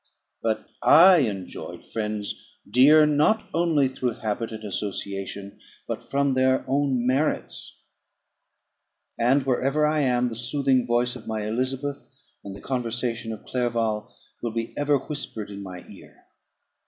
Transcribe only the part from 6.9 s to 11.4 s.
merits; and wherever I am, the soothing voice of